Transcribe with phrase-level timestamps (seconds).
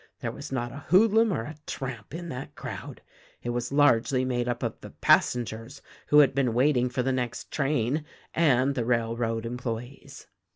[0.21, 3.03] There was not a hoodlum or a tramp in that crowd.
[3.43, 7.51] It was largely made up of the passengers who had been waiting for the next
[7.51, 8.03] train,
[8.33, 10.25] and the railroad employes.